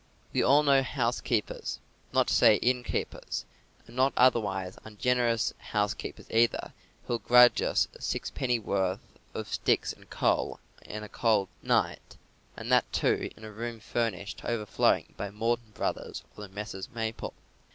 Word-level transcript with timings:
We 0.33 0.41
all 0.41 0.63
know 0.63 0.81
housekeepers, 0.81 1.77
not 2.11 2.27
to 2.29 2.33
say 2.33 2.55
innkeepers, 2.55 3.45
and 3.85 3.95
not 3.95 4.13
otherwise 4.17 4.75
ungenerous 4.83 5.53
housekeepers 5.59 6.25
either 6.31 6.73
who 7.05 7.13
will 7.13 7.19
grudge 7.19 7.61
us 7.61 7.87
a 7.93 8.01
sixpennyworth 8.01 9.01
of 9.35 9.47
sticks 9.47 9.93
and 9.93 10.09
coals 10.09 10.57
in 10.83 11.03
a 11.03 11.07
cold 11.07 11.49
night, 11.61 12.17
and 12.57 12.71
that, 12.71 12.91
too, 12.91 13.29
in 13.37 13.43
a 13.43 13.51
room 13.51 13.79
furnished 13.79 14.39
to 14.39 14.47
overflowing 14.49 15.13
by 15.17 15.29
Morton 15.29 15.69
Brothers 15.71 16.23
or 16.35 16.47
the 16.47 16.49
Messrs. 16.55 16.89
Maple. 16.91 17.35